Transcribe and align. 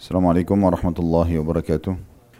Assalamualaikum 0.00 0.56
warahmatullahi 0.56 1.36
wabarakatuh. 1.44 1.92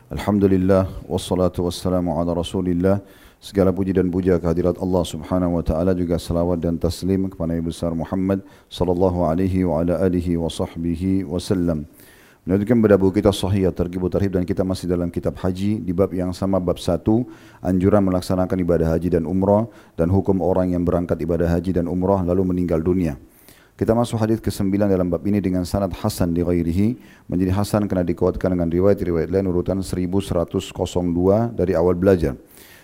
Alhamdulillah 0.08 0.88
wassalatu 1.04 1.68
wassalamu 1.68 2.16
ala 2.16 2.32
Rasulillah. 2.32 3.04
Segala 3.36 3.68
puji 3.68 3.92
dan 3.92 4.08
puja 4.08 4.40
kehadirat 4.40 4.80
Allah 4.80 5.04
Subhanahu 5.04 5.60
wa 5.60 5.64
taala 5.68 5.92
juga 5.92 6.16
salawat 6.16 6.56
dan 6.56 6.80
taslim 6.80 7.28
kepada 7.28 7.52
Nabi 7.52 7.68
besar 7.68 7.92
Muhammad 7.92 8.40
sallallahu 8.72 9.28
alaihi 9.28 9.68
wa 9.68 9.84
ala 9.84 10.00
alihi 10.00 10.40
wa 10.40 10.48
sahbihi 10.48 11.28
wasallam. 11.28 11.84
Melanjutkan 12.48 12.80
pada 12.80 12.96
buku 12.96 13.20
kita 13.20 13.28
Sahih 13.28 13.68
Targhib 13.76 14.08
Tarhib 14.08 14.40
dan 14.40 14.48
kita 14.48 14.64
masih 14.64 14.88
dalam 14.88 15.12
kitab 15.12 15.36
haji 15.36 15.84
di 15.84 15.92
bab 15.92 16.16
yang 16.16 16.32
sama 16.32 16.56
bab 16.56 16.80
1 16.80 16.96
anjuran 17.60 18.00
melaksanakan 18.08 18.56
ibadah 18.56 18.96
haji 18.96 19.20
dan 19.20 19.28
umrah 19.28 19.68
dan 20.00 20.08
hukum 20.08 20.40
orang 20.40 20.72
yang 20.72 20.80
berangkat 20.80 21.20
ibadah 21.20 21.52
haji 21.52 21.76
dan 21.76 21.92
umrah 21.92 22.24
lalu 22.24 22.56
meninggal 22.56 22.80
dunia. 22.80 23.20
Kita 23.80 23.96
masuk 23.96 24.20
hadis 24.20 24.44
ke-9 24.44 24.76
dalam 24.76 25.08
bab 25.08 25.24
ini 25.24 25.40
dengan 25.40 25.64
sanad 25.64 25.88
hasan 25.96 26.36
di 26.36 26.44
ghairihi. 26.44 27.00
Menjadi 27.32 27.48
hasan 27.56 27.88
kerana 27.88 28.04
dikuatkan 28.04 28.52
dengan 28.52 28.68
riwayat-riwayat 28.68 29.32
lain 29.32 29.48
urutan 29.48 29.80
1102 29.80 30.20
dari 31.56 31.72
awal 31.72 31.96
belajar. 31.96 32.36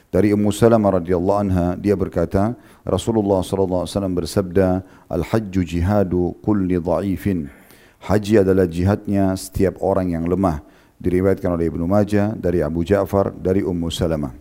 Dari 0.09 0.33
Ummu 0.33 0.49
Salamah 0.49 0.97
radhiyallahu 0.97 1.37
anha 1.45 1.77
dia 1.77 1.93
berkata, 1.93 2.57
Rasulullah 2.81 3.45
sallallahu 3.45 3.85
alaihi 3.85 3.93
wasallam 3.93 4.17
bersabda, 4.17 4.69
"Al-hajju 5.13 5.69
jihadu 5.69 6.33
kulli 6.41 6.81
dha'ifin." 6.81 7.53
Haji 8.01 8.41
adalah 8.41 8.65
jihadnya 8.65 9.37
setiap 9.37 9.77
orang 9.85 10.17
yang 10.17 10.25
lemah. 10.25 10.65
Diriwayatkan 10.97 11.61
oleh 11.61 11.69
Ibnu 11.69 11.85
Majah 11.85 12.33
dari 12.33 12.65
Abu 12.65 12.89
Ja'far 12.89 13.37
dari 13.37 13.61
Ummu 13.61 13.93
Salamah. 13.93 14.33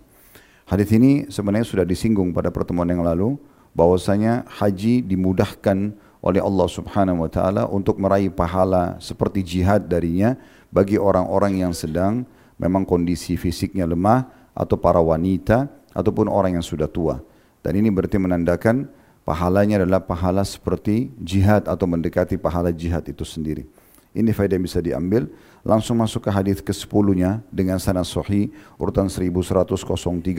Hadis 0.72 0.88
ini 0.96 1.28
sebenarnya 1.28 1.68
sudah 1.68 1.84
disinggung 1.84 2.32
pada 2.32 2.48
pertemuan 2.48 2.88
yang 2.88 3.04
lalu 3.04 3.36
bahwasanya 3.76 4.48
haji 4.48 5.04
dimudahkan 5.04 6.05
oleh 6.26 6.42
Allah 6.42 6.66
Subhanahu 6.66 7.22
wa 7.22 7.30
taala 7.30 7.70
untuk 7.70 8.02
meraih 8.02 8.34
pahala 8.34 8.98
seperti 8.98 9.46
jihad 9.46 9.86
darinya 9.86 10.34
bagi 10.74 10.98
orang-orang 10.98 11.62
yang 11.62 11.72
sedang 11.72 12.26
memang 12.58 12.82
kondisi 12.82 13.38
fisiknya 13.38 13.86
lemah 13.86 14.26
atau 14.58 14.74
para 14.74 14.98
wanita 14.98 15.70
ataupun 15.94 16.26
orang 16.26 16.58
yang 16.58 16.66
sudah 16.66 16.90
tua. 16.90 17.22
Dan 17.62 17.78
ini 17.78 17.94
berarti 17.94 18.18
menandakan 18.18 18.90
pahalanya 19.22 19.86
adalah 19.86 20.02
pahala 20.02 20.42
seperti 20.42 21.14
jihad 21.22 21.70
atau 21.70 21.86
mendekati 21.86 22.42
pahala 22.42 22.74
jihad 22.74 23.06
itu 23.06 23.22
sendiri. 23.22 23.70
Ini 24.16 24.32
faedah 24.32 24.56
yang 24.56 24.64
bisa 24.64 24.80
diambil. 24.80 25.28
Langsung 25.68 26.00
masuk 26.00 26.24
ke 26.24 26.32
hadis 26.32 26.64
ke-10-nya 26.64 27.44
dengan 27.52 27.76
sanad 27.84 28.08
sahih 28.08 28.48
urutan 28.80 29.12
1103 29.12 29.68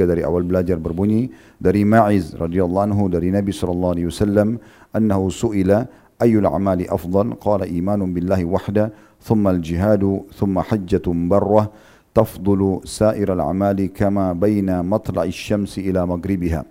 dari 0.08 0.24
awal 0.24 0.40
belajar 0.40 0.80
berbunyi 0.80 1.28
dari 1.60 1.84
Ma'iz 1.84 2.32
radhiyallahu 2.32 2.84
anhu 2.88 3.12
dari 3.12 3.28
Nabi 3.28 3.52
sallallahu 3.52 3.92
alaihi 4.00 4.08
wasallam 4.08 4.56
annahu 4.96 5.28
su'ila 5.28 5.84
ayyul 6.16 6.48
a'mali 6.48 6.88
afdal? 6.88 7.36
Qala 7.36 7.68
imanun 7.68 8.16
billahi 8.16 8.48
wahda 8.48 8.94
thumma 9.20 9.52
al-jihadu 9.52 10.24
thumma 10.32 10.64
hajjatun 10.64 11.28
barrah 11.28 11.68
tafdulu 12.16 12.80
sa'ir 12.88 13.28
al-a'mali 13.28 13.92
kama 13.92 14.32
baina 14.32 14.80
matla'i 14.80 15.28
syamsi 15.28 15.84
ila 15.84 16.08
maghribiha. 16.08 16.64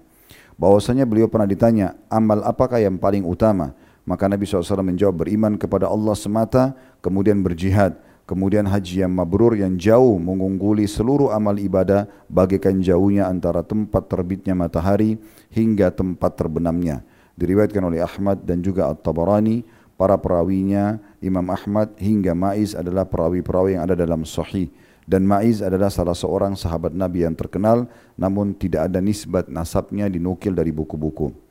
Bahwasanya 0.58 1.06
beliau 1.06 1.30
pernah 1.30 1.46
ditanya 1.46 1.94
amal 2.08 2.42
apakah 2.42 2.80
yang 2.82 2.98
paling 2.98 3.22
utama 3.28 3.76
maka 4.06 4.30
Nabi 4.30 4.46
SAW 4.46 4.86
menjawab 4.86 5.26
beriman 5.26 5.58
kepada 5.60 5.90
Allah 5.90 6.16
semata 6.16 6.78
kemudian 7.02 7.42
berjihad 7.42 7.98
Kemudian 8.26 8.66
haji 8.66 9.06
yang 9.06 9.14
mabrur 9.14 9.54
yang 9.54 9.78
jauh 9.78 10.18
mengungguli 10.18 10.90
seluruh 10.90 11.30
amal 11.30 11.54
ibadah 11.62 12.10
bagaikan 12.26 12.82
jauhnya 12.82 13.30
antara 13.30 13.62
tempat 13.62 14.10
terbitnya 14.10 14.58
matahari 14.58 15.22
hingga 15.54 15.94
tempat 15.94 16.34
terbenamnya. 16.34 17.06
Diriwayatkan 17.38 17.86
oleh 17.86 18.02
Ahmad 18.02 18.42
dan 18.42 18.66
juga 18.66 18.90
At-Tabarani, 18.90 19.62
para 19.94 20.18
perawinya 20.18 20.98
Imam 21.22 21.46
Ahmad 21.54 21.94
hingga 22.02 22.34
Ma'iz 22.34 22.74
adalah 22.74 23.06
perawi-perawi 23.06 23.78
yang 23.78 23.86
ada 23.86 23.94
dalam 23.94 24.26
sahih. 24.26 24.74
Dan 25.06 25.30
Ma'iz 25.30 25.62
adalah 25.62 25.94
salah 25.94 26.18
seorang 26.18 26.58
sahabat 26.58 26.98
Nabi 26.98 27.30
yang 27.30 27.38
terkenal 27.38 27.86
namun 28.18 28.58
tidak 28.58 28.90
ada 28.90 28.98
nisbat 29.06 29.54
nasabnya 29.54 30.10
dinukil 30.10 30.58
dari 30.58 30.74
buku-buku. 30.74 31.45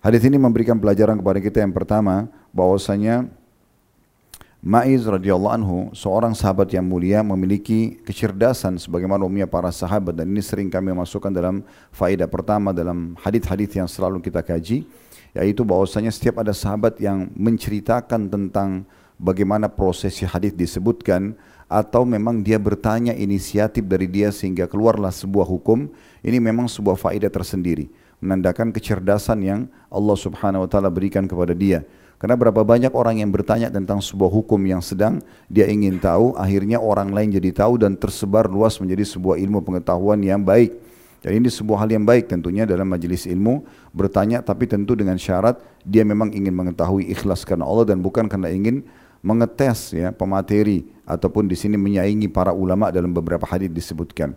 Hadis 0.00 0.24
ini 0.24 0.40
memberikan 0.40 0.80
pelajaran 0.80 1.20
kepada 1.20 1.44
kita 1.44 1.60
yang 1.60 1.76
pertama 1.76 2.24
bahwasanya 2.56 3.28
Ma'iz 4.64 5.04
radhiyallahu 5.04 5.52
anhu 5.52 5.78
seorang 5.92 6.32
sahabat 6.32 6.72
yang 6.72 6.84
mulia 6.88 7.20
memiliki 7.20 8.00
kecerdasan 8.04 8.80
sebagaimana 8.80 9.28
umumnya 9.28 9.44
para 9.44 9.68
sahabat. 9.68 10.16
Dan 10.16 10.32
ini 10.32 10.40
sering 10.40 10.72
kami 10.72 10.96
masukkan 10.96 11.28
dalam 11.28 11.60
faedah 11.92 12.24
pertama 12.28 12.72
dalam 12.72 13.12
hadis-hadis 13.20 13.76
yang 13.76 13.88
selalu 13.88 14.24
kita 14.24 14.40
kaji 14.40 14.88
yaitu 15.36 15.68
bahwasanya 15.68 16.08
setiap 16.08 16.40
ada 16.40 16.56
sahabat 16.56 16.96
yang 16.96 17.28
menceritakan 17.36 18.32
tentang 18.32 18.88
bagaimana 19.20 19.68
prosesi 19.68 20.24
hadis 20.24 20.56
disebutkan 20.56 21.36
atau 21.68 22.08
memang 22.08 22.40
dia 22.40 22.56
bertanya 22.56 23.12
inisiatif 23.12 23.84
dari 23.84 24.08
dia 24.08 24.32
sehingga 24.32 24.64
keluarlah 24.64 25.12
sebuah 25.12 25.44
hukum 25.44 25.92
ini 26.24 26.40
memang 26.40 26.66
sebuah 26.66 26.96
faedah 26.96 27.30
tersendiri 27.30 27.92
menandakan 28.20 28.70
kecerdasan 28.70 29.42
yang 29.42 29.60
Allah 29.88 30.16
Subhanahu 30.16 30.64
wa 30.64 30.68
taala 30.70 30.92
berikan 30.92 31.26
kepada 31.26 31.56
dia 31.56 31.82
Karena 32.20 32.36
berapa 32.36 32.60
banyak 32.60 32.92
orang 32.92 33.24
yang 33.24 33.32
bertanya 33.32 33.72
tentang 33.72 34.04
sebuah 34.04 34.28
hukum 34.28 34.60
yang 34.68 34.84
sedang 34.84 35.24
dia 35.48 35.64
ingin 35.64 35.96
tahu, 35.96 36.36
akhirnya 36.36 36.76
orang 36.76 37.16
lain 37.16 37.32
jadi 37.32 37.64
tahu 37.64 37.80
dan 37.80 37.96
tersebar 37.96 38.44
luas 38.44 38.76
menjadi 38.76 39.08
sebuah 39.08 39.40
ilmu 39.40 39.64
pengetahuan 39.64 40.20
yang 40.20 40.44
baik. 40.44 40.76
Jadi 41.24 41.40
ini 41.40 41.48
sebuah 41.48 41.84
hal 41.84 41.90
yang 41.96 42.04
baik 42.04 42.28
tentunya 42.28 42.68
dalam 42.68 42.88
majlis 42.88 43.24
ilmu 43.24 43.64
bertanya 43.92 44.40
tapi 44.40 44.64
tentu 44.64 44.96
dengan 44.96 45.20
syarat 45.20 45.60
dia 45.84 46.04
memang 46.04 46.32
ingin 46.32 46.52
mengetahui 46.52 47.12
ikhlas 47.12 47.44
karena 47.44 47.68
Allah 47.68 47.92
dan 47.92 48.00
bukan 48.00 48.24
karena 48.24 48.48
ingin 48.48 48.84
mengetes 49.20 49.92
ya 49.92 50.16
pemateri 50.16 50.88
ataupun 51.04 51.44
di 51.44 51.56
sini 51.56 51.76
menyaingi 51.76 52.32
para 52.32 52.56
ulama 52.56 52.88
dalam 52.88 53.12
beberapa 53.12 53.44
hadis 53.44 53.68
disebutkan. 53.68 54.32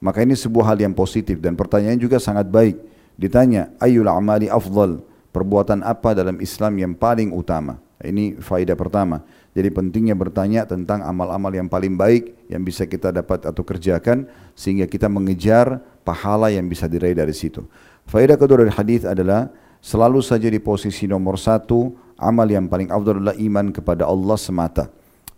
Maka 0.00 0.24
ini 0.24 0.32
sebuah 0.32 0.72
hal 0.72 0.78
yang 0.80 0.96
positif 0.96 1.38
dan 1.38 1.52
pertanyaan 1.54 2.00
juga 2.00 2.16
sangat 2.16 2.48
baik. 2.48 2.80
Ditanya 3.16 3.72
ayyul 3.78 4.08
amali 4.08 4.48
afdal? 4.48 5.12
perbuatan 5.32 5.80
apa 5.82 6.12
dalam 6.12 6.38
Islam 6.38 6.76
yang 6.78 6.92
paling 6.92 7.32
utama. 7.32 7.80
Ini 7.98 8.38
faedah 8.38 8.76
pertama. 8.76 9.24
Jadi 9.56 9.68
pentingnya 9.72 10.16
bertanya 10.16 10.64
tentang 10.68 11.04
amal-amal 11.04 11.52
yang 11.52 11.68
paling 11.68 11.96
baik 11.96 12.48
yang 12.48 12.62
bisa 12.62 12.84
kita 12.84 13.12
dapat 13.12 13.48
atau 13.48 13.64
kerjakan 13.64 14.28
sehingga 14.52 14.88
kita 14.88 15.08
mengejar 15.08 15.80
pahala 16.04 16.52
yang 16.52 16.68
bisa 16.68 16.88
diraih 16.88 17.16
dari 17.16 17.32
situ. 17.32 17.64
Faedah 18.08 18.36
kedua 18.36 18.64
dari 18.64 18.72
hadis 18.72 19.04
adalah 19.04 19.48
selalu 19.78 20.20
saja 20.24 20.48
di 20.48 20.58
posisi 20.58 21.06
nomor 21.06 21.36
satu 21.38 21.94
amal 22.18 22.48
yang 22.48 22.66
paling 22.66 22.90
afdal 22.90 23.22
adalah 23.22 23.36
iman 23.38 23.70
kepada 23.70 24.08
Allah 24.08 24.36
semata. 24.40 24.90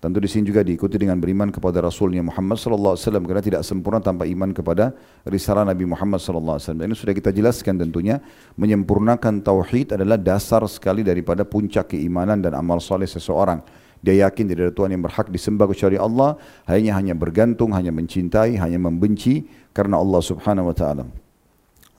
Tentu 0.04 0.20
di 0.20 0.28
sini 0.28 0.44
juga 0.44 0.60
diikuti 0.60 1.00
dengan 1.00 1.16
beriman 1.16 1.48
kepada 1.48 1.80
Rasulnya 1.80 2.20
Muhammad 2.20 2.60
sallallahu 2.60 2.92
alaihi 2.92 3.08
wasallam 3.08 3.24
karena 3.24 3.40
tidak 3.40 3.62
sempurna 3.64 4.04
tanpa 4.04 4.28
iman 4.28 4.52
kepada 4.52 4.92
risalah 5.24 5.64
Nabi 5.64 5.88
Muhammad 5.88 6.20
sallallahu 6.20 6.60
alaihi 6.60 6.68
wasallam. 6.68 6.84
Ini 6.92 6.96
sudah 7.00 7.14
kita 7.16 7.32
jelaskan 7.32 7.80
tentunya 7.80 8.20
menyempurnakan 8.60 9.40
tauhid 9.40 9.96
adalah 9.96 10.20
dasar 10.20 10.60
sekali 10.68 11.00
daripada 11.00 11.48
puncak 11.48 11.96
keimanan 11.96 12.44
dan 12.44 12.52
amal 12.52 12.84
soleh 12.84 13.08
seseorang. 13.08 13.64
Dia 14.04 14.28
yakin 14.28 14.44
tidak 14.44 14.62
ada 14.68 14.72
Tuhan 14.76 14.90
yang 14.92 15.00
berhak 15.08 15.32
disembah 15.32 15.64
kecuali 15.72 15.96
Allah, 15.96 16.36
hanya 16.68 17.00
hanya 17.00 17.16
bergantung, 17.16 17.72
hanya 17.72 17.88
mencintai, 17.88 18.60
hanya 18.60 18.76
membenci 18.76 19.48
karena 19.72 19.96
Allah 19.96 20.20
Subhanahu 20.20 20.68
wa 20.68 20.76
taala. 20.76 21.08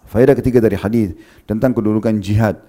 Faedah 0.06 0.38
ketiga 0.38 0.62
dari 0.62 0.78
hadis 0.78 1.18
tentang 1.50 1.74
kedudukan 1.74 2.22
jihad. 2.22 2.62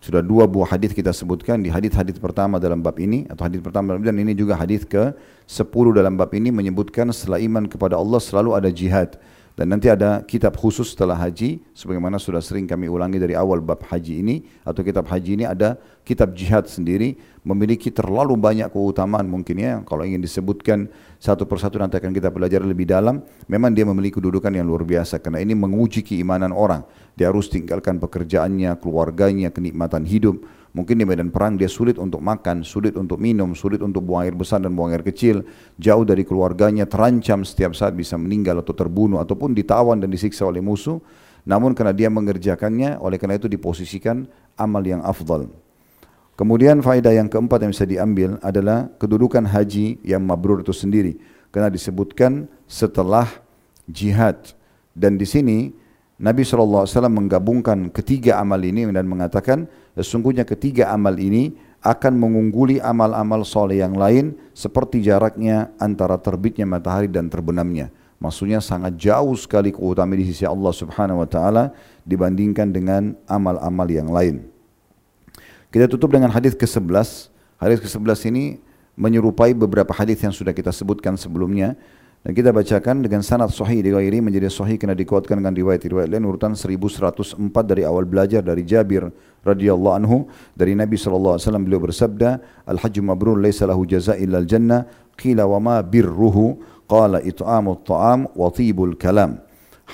Sudah 0.00 0.24
dua 0.24 0.48
buah 0.48 0.72
hadis 0.72 0.96
kita 0.96 1.12
sebutkan 1.12 1.60
di 1.60 1.68
hadis-hadis 1.68 2.16
pertama 2.16 2.56
dalam 2.56 2.80
bab 2.80 2.96
ini 2.96 3.28
atau 3.28 3.44
hadis 3.44 3.60
pertama 3.60 3.92
dalam 3.92 4.00
dan 4.00 4.16
ini 4.16 4.32
juga 4.32 4.56
hadis 4.56 4.88
ke 4.88 5.12
10 5.44 5.68
dalam 5.92 6.16
bab 6.16 6.32
ini 6.32 6.48
menyebutkan 6.48 7.12
setelah 7.12 7.36
iman 7.36 7.68
kepada 7.68 8.00
Allah 8.00 8.16
selalu 8.16 8.56
ada 8.56 8.72
jihad. 8.72 9.20
Dan 9.60 9.76
nanti 9.76 9.92
ada 9.92 10.24
kitab 10.24 10.56
khusus 10.56 10.96
setelah 10.96 11.12
haji 11.20 11.60
sebagaimana 11.76 12.16
sudah 12.16 12.40
sering 12.40 12.64
kami 12.64 12.88
ulangi 12.88 13.20
dari 13.20 13.36
awal 13.36 13.60
bab 13.60 13.84
haji 13.84 14.24
ini 14.24 14.36
atau 14.64 14.80
kitab 14.80 15.04
haji 15.04 15.36
ini 15.36 15.44
ada 15.44 15.76
kitab 16.00 16.32
jihad 16.32 16.64
sendiri 16.64 17.20
memiliki 17.40 17.88
terlalu 17.88 18.36
banyak 18.36 18.68
keutamaan 18.68 19.24
mungkin 19.24 19.56
ya. 19.56 19.80
Kalau 19.88 20.04
ingin 20.04 20.20
disebutkan 20.20 20.92
satu 21.16 21.48
persatu 21.48 21.80
nanti 21.80 21.96
akan 21.96 22.12
kita 22.12 22.28
pelajari 22.28 22.68
lebih 22.68 22.84
dalam. 22.84 23.24
Memang 23.48 23.72
dia 23.72 23.88
memiliki 23.88 24.20
kedudukan 24.20 24.52
yang 24.52 24.68
luar 24.68 24.84
biasa. 24.84 25.24
Karena 25.24 25.40
ini 25.40 25.56
menguji 25.56 26.04
keimanan 26.04 26.52
orang. 26.52 26.84
Dia 27.16 27.32
harus 27.32 27.48
tinggalkan 27.48 27.96
pekerjaannya 27.96 28.76
keluarganya 28.80 29.48
kenikmatan 29.48 30.04
hidup. 30.04 30.44
Mungkin 30.70 31.02
di 31.02 31.04
medan 31.08 31.34
perang 31.34 31.58
dia 31.58 31.66
sulit 31.66 31.98
untuk 31.98 32.22
makan, 32.22 32.62
sulit 32.62 32.94
untuk 32.94 33.18
minum, 33.18 33.58
sulit 33.58 33.82
untuk 33.82 34.06
buang 34.06 34.22
air 34.22 34.38
besar 34.38 34.62
dan 34.62 34.70
buang 34.70 34.94
air 34.94 35.02
kecil, 35.02 35.42
jauh 35.82 36.06
dari 36.06 36.22
keluarganya, 36.22 36.86
terancam 36.86 37.42
setiap 37.42 37.74
saat 37.74 37.98
bisa 37.98 38.14
meninggal 38.14 38.62
atau 38.62 38.70
terbunuh 38.70 39.18
ataupun 39.18 39.50
ditawan 39.50 39.98
dan 39.98 40.14
disiksa 40.14 40.46
oleh 40.46 40.62
musuh. 40.62 41.02
Namun 41.42 41.74
karena 41.74 41.90
dia 41.90 42.06
mengerjakannya, 42.06 43.02
oleh 43.02 43.18
karena 43.18 43.34
itu 43.34 43.50
diposisikan 43.50 44.30
amal 44.54 44.84
yang 44.86 45.02
afdal. 45.02 45.50
Kemudian 46.40 46.80
faedah 46.80 47.12
yang 47.12 47.28
keempat 47.28 47.60
yang 47.60 47.76
bisa 47.76 47.84
diambil 47.84 48.40
adalah 48.40 48.88
kedudukan 48.96 49.44
haji 49.44 50.00
yang 50.00 50.24
mabrur 50.24 50.64
itu 50.64 50.72
sendiri. 50.72 51.20
Karena 51.52 51.68
disebutkan 51.68 52.48
setelah 52.64 53.28
jihad. 53.84 54.56
Dan 54.96 55.20
di 55.20 55.28
sini 55.28 55.68
Nabi 56.16 56.40
SAW 56.40 56.88
menggabungkan 57.12 57.92
ketiga 57.92 58.40
amal 58.40 58.56
ini 58.64 58.88
dan 58.88 59.04
mengatakan 59.04 59.68
sesungguhnya 59.92 60.48
ketiga 60.48 60.88
amal 60.88 61.12
ini 61.20 61.52
akan 61.84 62.16
mengungguli 62.16 62.80
amal-amal 62.80 63.44
soleh 63.44 63.84
yang 63.84 63.92
lain 63.92 64.32
seperti 64.56 65.04
jaraknya 65.04 65.76
antara 65.76 66.16
terbitnya 66.16 66.64
matahari 66.64 67.12
dan 67.12 67.28
terbenamnya. 67.28 67.92
Maksudnya 68.16 68.64
sangat 68.64 68.96
jauh 68.96 69.36
sekali 69.36 69.76
keutamaan 69.76 70.16
di 70.16 70.32
sisi 70.32 70.48
Allah 70.48 70.72
Subhanahu 70.72 71.20
wa 71.20 71.28
taala 71.28 71.76
dibandingkan 72.08 72.72
dengan 72.72 73.12
amal-amal 73.28 73.88
yang 73.92 74.08
lain. 74.08 74.59
Kita 75.70 75.86
tutup 75.86 76.10
dengan 76.10 76.34
hadis 76.34 76.58
ke-11. 76.58 77.30
Hadis 77.62 77.78
ke-11 77.78 78.26
ini 78.26 78.58
menyerupai 78.98 79.54
beberapa 79.54 79.94
hadis 79.94 80.18
yang 80.18 80.34
sudah 80.34 80.50
kita 80.50 80.74
sebutkan 80.74 81.14
sebelumnya 81.14 81.78
dan 82.20 82.36
kita 82.36 82.52
bacakan 82.52 83.00
dengan 83.00 83.24
sanad 83.24 83.48
sahih 83.48 83.80
di 83.80 83.94
ghairi 83.94 84.20
menjadi 84.20 84.52
sahih 84.52 84.76
kena 84.76 84.92
dikuatkan 84.92 85.40
dengan 85.40 85.56
riwayat-riwayat 85.56 86.10
lain. 86.10 86.26
Urutan 86.28 86.52
1104 86.52 87.38
dari 87.64 87.86
awal 87.86 88.04
belajar 88.04 88.44
dari 88.44 88.60
Jabir 88.66 89.08
radhiyallahu 89.40 89.94
anhu 89.94 90.28
dari 90.52 90.76
Nabi 90.76 91.00
sallallahu 91.00 91.38
alaihi 91.38 91.46
wasallam 91.48 91.64
beliau 91.64 91.80
bersabda 91.80 92.30
al 92.68 92.76
hajj 92.76 93.00
mabrur 93.00 93.40
laisa 93.40 93.64
lahu 93.64 93.88
jazaa 93.88 94.20
illa 94.20 94.36
al 94.42 94.48
jannah 94.50 94.84
qila 95.16 95.48
wa 95.48 95.58
ma 95.62 95.76
birruhu? 95.80 96.60
Qala 96.90 97.22
it'amu 97.22 97.86
ta'am 97.86 98.34
wa 98.34 98.50
tibul 98.50 98.98
kalam. 98.98 99.38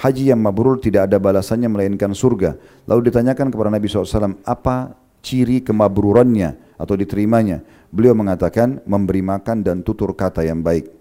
Haji 0.01 0.33
yang 0.33 0.41
mabrur 0.41 0.81
tidak 0.81 1.13
ada 1.13 1.21
balasannya 1.21 1.69
melainkan 1.69 2.17
surga. 2.17 2.57
Lalu 2.89 3.13
ditanyakan 3.13 3.53
kepada 3.53 3.69
Nabi 3.69 3.85
SAW 3.85 4.41
apa 4.49 4.97
ciri 5.25 5.65
kemabrurannya 5.65 6.77
atau 6.77 6.95
diterimanya 6.97 7.65
beliau 7.89 8.13
mengatakan 8.13 8.85
memberi 8.85 9.25
makan 9.25 9.65
dan 9.65 9.81
tutur 9.81 10.13
kata 10.13 10.45
yang 10.45 10.61
baik 10.61 10.97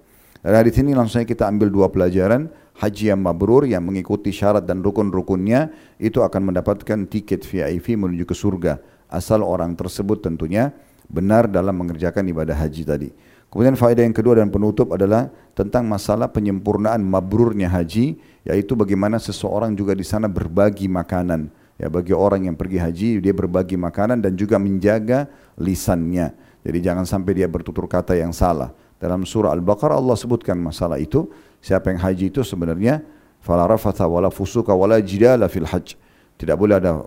dari 0.46 0.70
sini 0.70 0.94
langsung 0.94 1.26
kita 1.26 1.50
ambil 1.50 1.74
dua 1.74 1.90
pelajaran. 1.90 2.46
Haji 2.76 3.08
yang 3.08 3.24
mabrur 3.24 3.64
yang 3.66 3.88
mengikuti 3.88 4.36
syarat 4.36 4.68
dan 4.68 4.84
rukun-rukunnya 4.84 5.72
itu 5.96 6.20
akan 6.20 6.52
mendapatkan 6.52 7.08
tiket 7.08 7.48
VIP 7.48 7.96
menuju 7.96 8.28
ke 8.28 8.36
surga. 8.36 8.78
Asal 9.08 9.42
orang 9.42 9.74
tersebut 9.80 10.20
tentunya 10.22 10.76
benar 11.08 11.48
dalam 11.48 11.72
mengerjakan 11.82 12.28
ibadah 12.30 12.54
haji 12.54 12.84
tadi. 12.84 13.10
Kemudian 13.48 13.80
faedah 13.80 14.04
yang 14.04 14.12
kedua 14.12 14.44
dan 14.44 14.52
penutup 14.52 14.92
adalah 14.92 15.32
tentang 15.56 15.88
masalah 15.88 16.28
penyempurnaan 16.28 17.00
mabrurnya 17.00 17.72
haji, 17.72 18.20
yaitu 18.44 18.76
bagaimana 18.76 19.24
seseorang 19.24 19.72
juga 19.72 19.96
di 19.96 20.04
sana 20.04 20.28
berbagi 20.28 20.92
makanan. 20.92 21.48
Ya 21.76 21.92
bagi 21.92 22.16
orang 22.16 22.48
yang 22.48 22.56
pergi 22.56 22.80
haji 22.80 23.10
dia 23.20 23.36
berbagi 23.36 23.76
makanan 23.76 24.24
dan 24.24 24.40
juga 24.40 24.56
menjaga 24.56 25.28
lisannya. 25.60 26.32
Jadi 26.64 26.78
jangan 26.82 27.06
sampai 27.06 27.36
dia 27.36 27.48
bertutur 27.52 27.86
kata 27.86 28.16
yang 28.16 28.32
salah. 28.32 28.72
Dalam 28.96 29.28
surah 29.28 29.52
Al-Baqarah 29.54 30.00
Allah 30.00 30.16
sebutkan 30.16 30.56
masalah 30.56 30.98
itu. 30.98 31.28
Siapa 31.60 31.92
yang 31.92 32.00
haji 32.00 32.32
itu 32.32 32.42
sebenarnya 32.42 33.04
fala 33.44 33.68
rafatha 33.68 34.08
wala 34.08 34.32
fusuka 34.32 34.72
wala 34.72 34.98
jidala 35.04 35.52
fil 35.52 35.68
hajj. 35.68 36.00
Tidak 36.36 36.56
boleh 36.56 36.80
ada 36.80 37.00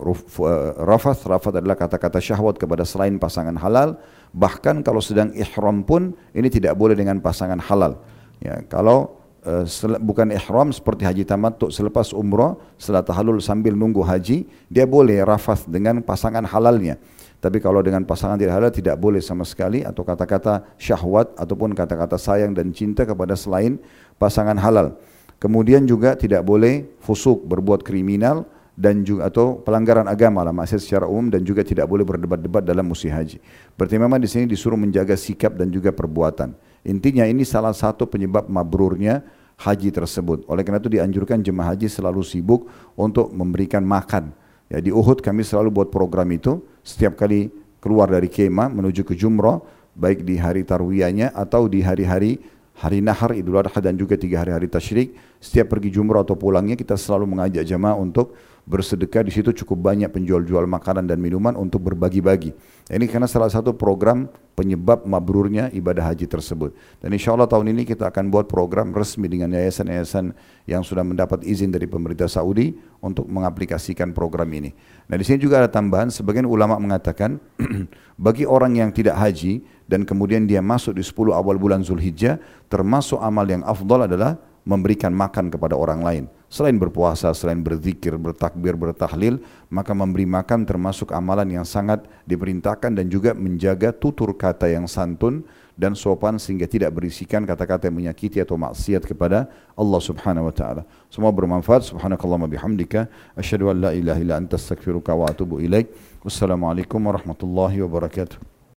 rafath. 0.85 1.29
Rafath 1.29 1.61
adalah 1.61 1.76
kata-kata 1.76 2.17
syahwat 2.17 2.56
kepada 2.56 2.85
selain 2.88 3.21
pasangan 3.21 3.56
halal. 3.61 4.00
Bahkan 4.32 4.81
kalau 4.81 5.05
sedang 5.05 5.32
ihram 5.37 5.85
pun 5.85 6.17
ini 6.32 6.49
tidak 6.49 6.76
boleh 6.76 6.97
dengan 6.97 7.21
pasangan 7.21 7.61
halal. 7.61 8.00
Ya, 8.41 8.62
kalau 8.71 9.18
uh, 9.46 9.64
bukan 10.00 10.35
ihram 10.35 10.73
seperti 10.75 11.06
haji 11.06 11.23
tamattu 11.29 11.70
selepas 11.70 12.11
umrah 12.17 12.58
setelah 12.81 13.05
tahallul 13.05 13.38
sambil 13.38 13.76
nunggu 13.76 14.02
haji 14.02 14.49
dia 14.67 14.88
boleh 14.88 15.23
rafath 15.23 15.69
dengan 15.69 16.00
pasangan 16.02 16.43
halalnya. 16.46 16.99
Tapi 17.38 17.62
kalau 17.62 17.79
dengan 17.87 18.02
pasangan 18.02 18.35
tidak 18.35 18.58
halal 18.58 18.73
tidak 18.75 18.99
boleh 18.99 19.23
sama 19.23 19.46
sekali 19.46 19.87
atau 19.87 20.02
kata-kata 20.02 20.75
syahwat 20.75 21.38
ataupun 21.38 21.70
kata-kata 21.70 22.19
sayang 22.19 22.50
dan 22.50 22.75
cinta 22.75 23.06
kepada 23.06 23.38
selain 23.38 23.79
pasangan 24.19 24.58
halal. 24.58 24.99
Kemudian 25.38 25.87
juga 25.87 26.19
tidak 26.19 26.43
boleh 26.43 26.90
fusuk 26.99 27.46
berbuat 27.46 27.87
kriminal 27.87 28.43
dan 28.79 29.03
juga 29.03 29.27
atau 29.27 29.59
pelanggaran 29.59 30.07
agama 30.07 30.47
lah 30.47 30.55
maksud 30.55 30.79
secara 30.79 31.11
umum 31.11 31.35
dan 31.35 31.43
juga 31.43 31.67
tidak 31.67 31.91
boleh 31.91 32.07
berdebat-debat 32.07 32.63
dalam 32.63 32.87
musim 32.87 33.11
haji. 33.11 33.43
Berarti 33.75 33.99
memang 33.99 34.23
di 34.23 34.31
sini 34.31 34.47
disuruh 34.47 34.79
menjaga 34.79 35.19
sikap 35.19 35.59
dan 35.59 35.67
juga 35.75 35.91
perbuatan. 35.91 36.55
Intinya 36.87 37.27
ini 37.27 37.43
salah 37.43 37.75
satu 37.75 38.07
penyebab 38.07 38.47
mabrurnya 38.47 39.27
haji 39.59 39.91
tersebut. 39.91 40.47
Oleh 40.47 40.63
karena 40.63 40.79
itu 40.79 40.95
dianjurkan 40.95 41.43
jemaah 41.43 41.75
haji 41.75 41.91
selalu 41.91 42.23
sibuk 42.23 42.71
untuk 42.95 43.35
memberikan 43.35 43.83
makan. 43.83 44.31
Ya 44.71 44.79
di 44.79 44.95
Uhud 44.95 45.27
kami 45.27 45.43
selalu 45.43 45.75
buat 45.75 45.89
program 45.91 46.31
itu 46.31 46.63
setiap 46.87 47.19
kali 47.19 47.51
keluar 47.83 48.07
dari 48.07 48.31
kemah 48.31 48.71
menuju 48.71 49.03
ke 49.03 49.19
Jumrah 49.19 49.59
baik 49.99 50.23
di 50.23 50.39
hari 50.39 50.63
tarwiyahnya 50.63 51.35
atau 51.35 51.67
di 51.67 51.83
hari-hari 51.83 52.39
hari 52.79 53.03
nahar 53.03 53.35
idul 53.35 53.59
adha 53.59 53.83
dan 53.83 53.99
juga 53.99 54.15
tiga 54.15 54.47
hari-hari 54.47 54.71
tasyrik 54.71 55.19
setiap 55.43 55.75
pergi 55.75 55.91
jumrah 55.91 56.23
atau 56.23 56.39
pulangnya 56.39 56.79
kita 56.79 56.95
selalu 56.95 57.27
mengajak 57.35 57.67
jemaah 57.67 57.99
untuk 57.99 58.39
bersedekah 58.69 59.25
di 59.25 59.32
situ 59.32 59.49
cukup 59.65 59.88
banyak 59.88 60.12
penjual-jual 60.12 60.69
makanan 60.69 61.09
dan 61.09 61.17
minuman 61.17 61.56
untuk 61.56 61.88
berbagi-bagi. 61.88 62.53
Ini 62.93 63.05
karena 63.09 63.25
salah 63.25 63.49
satu 63.49 63.73
program 63.73 64.29
penyebab 64.53 65.09
mabrurnya 65.09 65.73
ibadah 65.73 66.12
haji 66.12 66.29
tersebut. 66.29 66.76
Dan 67.00 67.17
insya 67.17 67.32
Allah 67.32 67.49
tahun 67.49 67.73
ini 67.73 67.88
kita 67.88 68.12
akan 68.12 68.29
buat 68.29 68.44
program 68.44 68.93
resmi 68.93 69.25
dengan 69.25 69.56
yayasan-yayasan 69.56 70.37
yang 70.69 70.85
sudah 70.85 71.00
mendapat 71.00 71.49
izin 71.49 71.73
dari 71.73 71.88
pemerintah 71.88 72.29
Saudi 72.29 72.76
untuk 73.00 73.25
mengaplikasikan 73.25 74.12
program 74.12 74.53
ini. 74.53 74.76
Nah 75.09 75.17
di 75.17 75.25
sini 75.25 75.41
juga 75.41 75.64
ada 75.64 75.73
tambahan, 75.73 76.12
sebagian 76.12 76.44
ulama 76.44 76.76
mengatakan 76.76 77.41
bagi 78.29 78.44
orang 78.44 78.76
yang 78.76 78.93
tidak 78.93 79.17
haji 79.17 79.64
dan 79.88 80.05
kemudian 80.05 80.44
dia 80.44 80.61
masuk 80.61 80.93
di 80.93 81.00
10 81.00 81.32
awal 81.32 81.56
bulan 81.56 81.81
Zulhijjah, 81.81 82.37
termasuk 82.69 83.17
amal 83.17 83.49
yang 83.49 83.64
afdal 83.64 84.05
adalah 84.05 84.37
memberikan 84.69 85.17
makan 85.17 85.49
kepada 85.49 85.73
orang 85.73 86.05
lain. 86.05 86.25
Selain 86.49 86.81
berpuasa, 86.81 87.29
selain 87.37 87.61
berzikir, 87.61 88.17
bertakbir, 88.17 88.73
bertahlil, 88.73 89.37
maka 89.69 89.93
memberi 89.93 90.25
makan 90.25 90.65
termasuk 90.65 91.12
amalan 91.12 91.61
yang 91.61 91.67
sangat 91.69 92.09
diperintahkan 92.25 92.97
dan 92.97 93.12
juga 93.12 93.37
menjaga 93.37 93.93
tutur 93.93 94.33
kata 94.33 94.73
yang 94.73 94.89
santun 94.89 95.45
dan 95.77 95.93
sopan 95.93 96.41
sehingga 96.41 96.65
tidak 96.65 96.97
berisikan 96.97 97.45
kata-kata 97.45 97.93
yang 97.93 98.00
menyakiti 98.00 98.41
atau 98.41 98.56
maksiat 98.56 99.05
kepada 99.05 99.47
Allah 99.77 100.00
Subhanahu 100.00 100.49
wa 100.49 100.55
taala. 100.56 100.83
Semua 101.12 101.31
bermanfaat. 101.31 101.87
Subhanakallahumma 101.87 102.50
bihamdika 102.50 103.06
asyhadu 103.37 103.69
an 103.69 103.77
la 103.85 103.91
ilaha 103.95 104.19
illa 104.19 104.35
anta 104.41 104.56
astaghfiruka 104.56 105.12
wa 105.15 105.31
atubu 105.31 105.61
ilaik. 105.62 105.93
Wassalamualaikum 106.25 106.99
warahmatullahi 106.99 107.85
wabarakatuh. 107.85 108.58